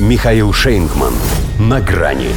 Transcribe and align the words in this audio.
Михаил 0.00 0.54
Шейнгман. 0.54 1.12
На 1.58 1.78
грани. 1.78 2.30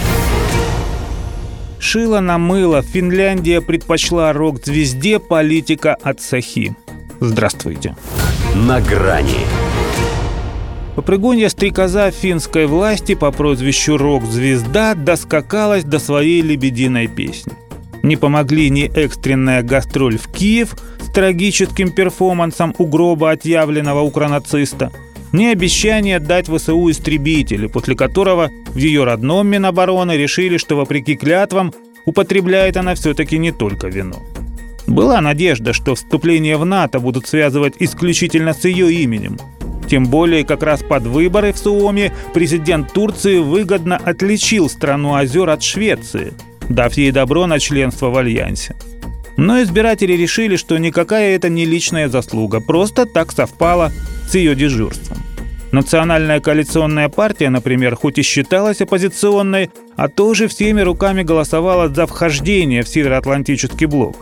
Шило 1.79 2.19
на 2.19 2.37
мыло. 2.37 2.81
Финляндия 2.81 3.61
предпочла 3.61 4.33
рок-звезде 4.33 5.17
политика 5.17 5.95
от 6.03 6.19
Сахи. 6.19 6.75
Здравствуйте. 7.21 7.95
На 8.53 8.81
грани. 8.81 9.45
Попрыгунья 10.97 11.47
стрекоза 11.47 12.11
финской 12.11 12.65
власти 12.65 13.15
по 13.15 13.31
прозвищу 13.31 13.95
«Рок-звезда» 13.95 14.93
доскакалась 14.93 15.85
до 15.85 15.99
своей 15.99 16.41
лебединой 16.41 17.07
песни. 17.07 17.53
Не 18.03 18.17
помогли 18.17 18.69
ни 18.69 18.91
экстренная 18.93 19.63
гастроль 19.63 20.17
в 20.17 20.27
Киев 20.27 20.75
с 20.99 21.09
трагическим 21.13 21.91
перформансом 21.91 22.75
у 22.77 22.85
гроба 22.85 23.31
отъявленного 23.31 24.01
укронациста, 24.01 24.91
ни 25.33 25.45
обещание 25.45 26.19
дать 26.19 26.47
ВСУ 26.47 26.89
истребители, 26.89 27.67
после 27.67 27.95
которого 27.95 28.49
в 28.67 28.77
ее 28.77 29.03
родном 29.03 29.47
Минобороны 29.47 30.13
решили, 30.13 30.57
что 30.57 30.77
вопреки 30.77 31.15
клятвам 31.15 31.73
употребляет 32.05 32.77
она 32.77 32.95
все-таки 32.95 33.37
не 33.37 33.51
только 33.51 33.87
вино. 33.87 34.23
Была 34.87 35.19
надежда, 35.19 35.73
что 35.73 35.95
вступление 35.95 36.55
в 36.55 36.65
НАТО 36.65 36.99
будут 36.99 37.27
связывать 37.27 37.73
исключительно 37.79 38.53
с 38.53 38.63
ее 38.63 38.93
именем. 38.93 39.37
Тем 39.89 40.05
более, 40.05 40.45
как 40.45 40.63
раз 40.63 40.81
под 40.81 41.03
выборы 41.03 41.51
в 41.51 41.57
Суоме 41.57 42.13
президент 42.33 42.93
Турции 42.93 43.39
выгодно 43.39 43.97
отличил 43.97 44.69
страну 44.69 45.15
озер 45.15 45.49
от 45.49 45.61
Швеции– 45.61 46.33
дав 46.69 46.93
ей 46.97 47.11
добро 47.11 47.47
на 47.47 47.59
членство 47.59 48.09
в 48.09 48.17
Альянсе. 48.17 48.75
Но 49.37 49.61
избиратели 49.61 50.13
решили, 50.13 50.55
что 50.57 50.77
никакая 50.77 51.35
это 51.35 51.49
не 51.49 51.65
личная 51.65 52.07
заслуга, 52.07 52.59
просто 52.61 53.05
так 53.05 53.31
совпало 53.31 53.91
с 54.29 54.35
ее 54.35 54.55
дежурством. 54.55 55.22
Национальная 55.73 56.39
коалиционная 56.39 57.09
партия, 57.09 57.49
например, 57.49 57.95
хоть 57.95 58.17
и 58.17 58.21
считалась 58.21 58.79
оппозиционной, 58.79 59.69
а 59.97 60.07
тоже 60.07 60.47
всеми 60.47 60.79
руками 60.79 61.23
голосовала 61.23 61.89
за 61.89 62.07
вхождение 62.07 62.83
в 62.83 62.87
Североатлантический 62.87 63.87
блок. 63.87 64.15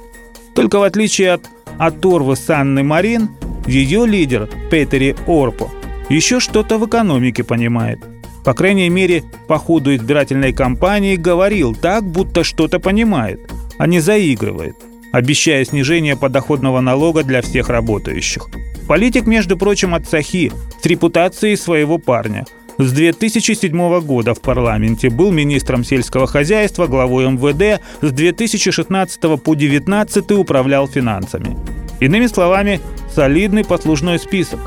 Только 0.56 0.80
в 0.80 0.84
отличие 0.84 1.34
от 1.34 1.48
оторвы 1.78 2.36
Санны 2.36 2.82
Марин, 2.82 3.30
ее 3.68 4.08
лидер 4.08 4.50
Петери 4.72 5.16
Орпо 5.28 5.70
еще 6.10 6.40
что-то 6.40 6.80
в 6.80 6.88
экономике 6.88 7.44
понимает– 7.44 8.00
по 8.44 8.54
крайней 8.54 8.90
мере, 8.90 9.24
по 9.48 9.58
ходу 9.58 9.96
избирательной 9.96 10.54
кампании 10.54 11.16
говорил 11.16 11.76
так, 11.76 12.04
будто 12.04 12.44
что-то 12.44 12.80
понимает, 12.80 13.40
а 13.78 13.86
не 13.86 14.00
заигрывает, 14.00 14.76
обещая 15.12 15.64
снижение 15.64 16.18
подоходного 16.18 16.82
налога 16.82 17.24
для 17.24 17.42
всех 17.42 17.70
работающих. 17.70 18.48
Политик, 18.88 19.26
между 19.26 19.58
прочим, 19.58 19.96
от 19.96 20.08
Сахи, 20.08 20.52
с 20.82 20.86
репутацией 20.86 21.56
своего 21.56 21.98
парня. 21.98 22.46
С 22.78 22.92
2007 22.92 24.02
года 24.02 24.34
в 24.34 24.42
парламенте 24.42 25.10
был 25.10 25.32
министром 25.32 25.84
сельского 25.84 26.28
хозяйства, 26.28 26.88
главой 26.88 27.30
МВД, 27.30 27.82
с 28.02 28.12
2016 28.12 29.22
по 29.22 29.56
2019 29.56 30.32
управлял 30.32 30.88
финансами. 30.88 31.58
Иными 32.00 32.28
словами, 32.28 32.80
солидный 33.14 33.64
послужной 33.64 34.18
список. 34.18 34.59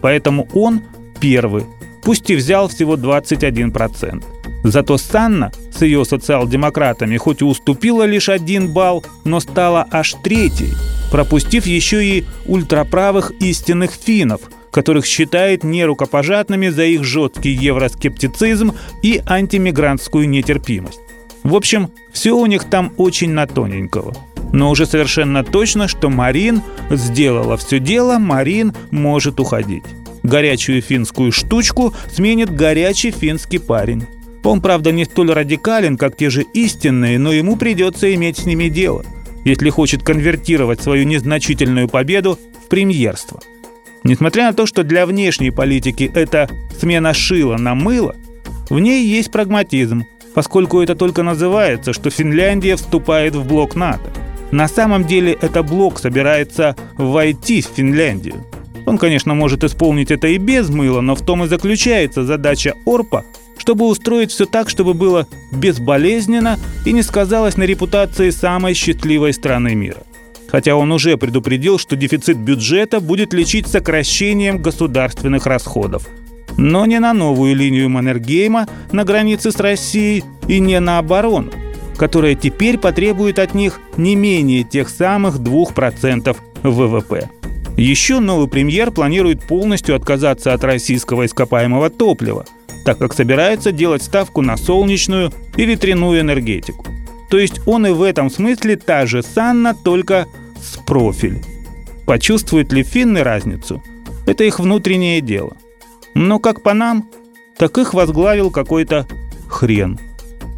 Поэтому 0.00 0.48
он 0.54 0.82
первый 1.20 1.64
пусть 2.02 2.30
и 2.30 2.36
взял 2.36 2.68
всего 2.68 2.96
21%. 2.96 4.24
Зато 4.64 4.98
Санна 4.98 5.52
с 5.72 5.82
ее 5.82 6.04
социал-демократами 6.04 7.16
хоть 7.16 7.40
и 7.40 7.44
уступила 7.44 8.04
лишь 8.04 8.28
один 8.28 8.72
балл, 8.72 9.04
но 9.24 9.40
стала 9.40 9.86
аж 9.90 10.14
третьей, 10.22 10.72
пропустив 11.10 11.66
еще 11.66 12.04
и 12.04 12.24
ультраправых 12.46 13.32
истинных 13.40 13.92
финнов, 13.92 14.42
которых 14.70 15.04
считает 15.06 15.64
нерукопожатными 15.64 16.68
за 16.68 16.84
их 16.84 17.04
жесткий 17.04 17.50
евроскептицизм 17.50 18.74
и 19.02 19.20
антимигрантскую 19.26 20.28
нетерпимость. 20.28 21.00
В 21.42 21.54
общем, 21.54 21.90
все 22.12 22.36
у 22.36 22.46
них 22.46 22.64
там 22.64 22.92
очень 22.96 23.30
на 23.30 23.46
тоненького. 23.46 24.14
Но 24.52 24.70
уже 24.70 24.86
совершенно 24.86 25.44
точно, 25.44 25.88
что 25.88 26.10
Марин 26.10 26.62
сделала 26.90 27.56
все 27.56 27.78
дело, 27.78 28.18
Марин 28.18 28.74
может 28.90 29.40
уходить. 29.40 29.84
Горячую 30.22 30.82
финскую 30.82 31.32
штучку 31.32 31.94
сменит 32.12 32.54
горячий 32.54 33.10
финский 33.10 33.58
парень. 33.58 34.06
Он, 34.42 34.60
правда, 34.60 34.90
не 34.92 35.04
столь 35.04 35.32
радикален, 35.32 35.96
как 35.96 36.16
те 36.16 36.30
же 36.30 36.42
истинные, 36.42 37.18
но 37.18 37.32
ему 37.32 37.56
придется 37.56 38.12
иметь 38.14 38.38
с 38.38 38.46
ними 38.46 38.68
дело, 38.68 39.04
если 39.44 39.70
хочет 39.70 40.02
конвертировать 40.02 40.80
свою 40.80 41.04
незначительную 41.04 41.88
победу 41.88 42.38
в 42.64 42.68
премьерство. 42.68 43.40
Несмотря 44.04 44.46
на 44.46 44.52
то, 44.52 44.66
что 44.66 44.82
для 44.82 45.06
внешней 45.06 45.50
политики 45.50 46.10
это 46.14 46.48
смена 46.78 47.12
шила 47.12 47.56
на 47.56 47.74
мыло, 47.74 48.16
в 48.70 48.78
ней 48.78 49.04
есть 49.06 49.30
прагматизм, 49.30 50.04
поскольку 50.34 50.80
это 50.80 50.94
только 50.94 51.22
называется, 51.22 51.92
что 51.92 52.10
Финляндия 52.10 52.76
вступает 52.76 53.34
в 53.34 53.46
блок 53.46 53.74
НАТО. 53.74 54.10
На 54.50 54.68
самом 54.68 55.04
деле 55.04 55.36
это 55.40 55.62
блок 55.62 55.98
собирается 55.98 56.76
войти 56.96 57.62
в 57.62 57.66
Финляндию. 57.66 58.46
Он, 58.86 58.98
конечно, 58.98 59.34
может 59.34 59.62
исполнить 59.62 60.10
это 60.10 60.28
и 60.28 60.38
без 60.38 60.68
мыла, 60.70 61.00
но 61.00 61.14
в 61.14 61.24
том 61.24 61.44
и 61.44 61.48
заключается 61.48 62.24
задача 62.24 62.74
Орпа, 62.86 63.24
чтобы 63.70 63.86
устроить 63.86 64.32
все 64.32 64.46
так, 64.46 64.68
чтобы 64.68 64.94
было 64.94 65.28
безболезненно 65.52 66.58
и 66.84 66.92
не 66.92 67.02
сказалось 67.02 67.56
на 67.56 67.62
репутации 67.62 68.30
самой 68.30 68.74
счастливой 68.74 69.32
страны 69.32 69.76
мира. 69.76 70.02
Хотя 70.48 70.74
он 70.74 70.90
уже 70.90 71.16
предупредил, 71.16 71.78
что 71.78 71.94
дефицит 71.94 72.36
бюджета 72.36 72.98
будет 72.98 73.32
лечить 73.32 73.68
сокращением 73.68 74.60
государственных 74.60 75.46
расходов. 75.46 76.08
Но 76.56 76.84
не 76.84 76.98
на 76.98 77.12
новую 77.12 77.54
линию 77.54 77.88
Маннергейма 77.88 78.66
на 78.90 79.04
границе 79.04 79.52
с 79.52 79.56
Россией 79.60 80.24
и 80.48 80.58
не 80.58 80.80
на 80.80 80.98
оборону, 80.98 81.52
которая 81.96 82.34
теперь 82.34 82.76
потребует 82.76 83.38
от 83.38 83.54
них 83.54 83.78
не 83.96 84.16
менее 84.16 84.64
тех 84.64 84.88
самых 84.88 85.36
2% 85.36 86.36
ВВП. 86.64 87.30
Еще 87.76 88.18
новый 88.18 88.48
премьер 88.48 88.90
планирует 88.90 89.44
полностью 89.44 89.94
отказаться 89.94 90.54
от 90.54 90.64
российского 90.64 91.24
ископаемого 91.24 91.88
топлива, 91.88 92.46
так 92.84 92.98
как 92.98 93.14
собирается 93.14 93.72
делать 93.72 94.02
ставку 94.02 94.42
на 94.42 94.56
солнечную 94.56 95.32
и 95.56 95.64
ветряную 95.64 96.20
энергетику. 96.20 96.86
То 97.30 97.38
есть 97.38 97.60
он 97.66 97.86
и 97.86 97.90
в 97.90 98.02
этом 98.02 98.30
смысле 98.30 98.76
та 98.76 99.06
же 99.06 99.22
Санна, 99.22 99.74
только 99.74 100.26
с 100.60 100.76
профиль. 100.78 101.42
Почувствуют 102.06 102.72
ли 102.72 102.82
финны 102.82 103.22
разницу? 103.22 103.82
Это 104.26 104.44
их 104.44 104.58
внутреннее 104.58 105.20
дело. 105.20 105.56
Но 106.14 106.38
как 106.38 106.62
по 106.62 106.74
нам, 106.74 107.08
так 107.56 107.78
их 107.78 107.94
возглавил 107.94 108.50
какой-то 108.50 109.06
хрен. 109.48 109.98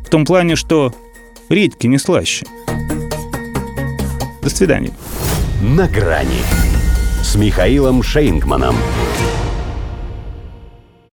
В 0.05 0.09
том 0.09 0.25
плане, 0.25 0.57
что 0.57 0.95
редьки 1.49 1.87
не 1.87 1.99
слаще. 1.99 2.47
До 4.43 4.51
свидания. 4.51 4.93
На 5.61 5.87
грани 5.89 6.43
с 7.23 7.37
Михаилом 7.37 8.03
Шейнгманом. 8.03 8.77